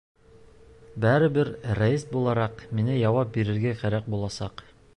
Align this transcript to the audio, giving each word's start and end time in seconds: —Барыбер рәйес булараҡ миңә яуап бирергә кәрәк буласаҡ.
—Барыбер 1.03 1.51
рәйес 1.81 2.05
булараҡ 2.15 2.63
миңә 2.79 2.95
яуап 3.01 3.37
бирергә 3.37 3.75
кәрәк 3.83 4.09
буласаҡ. 4.15 4.65